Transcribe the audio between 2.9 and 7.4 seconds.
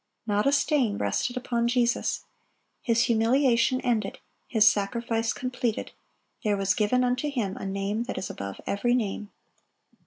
humiliation ended, His sacrifice completed, there was given unto